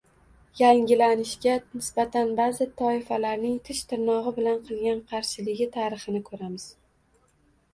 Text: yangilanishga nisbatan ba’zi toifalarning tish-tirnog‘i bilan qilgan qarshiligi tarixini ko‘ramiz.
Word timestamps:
yangilanishga 0.59 1.57
nisbatan 1.73 2.31
ba’zi 2.39 2.67
toifalarning 2.81 3.59
tish-tirnog‘i 3.69 4.33
bilan 4.39 4.57
qilgan 4.71 5.05
qarshiligi 5.13 5.69
tarixini 5.77 6.23
ko‘ramiz. 6.33 6.67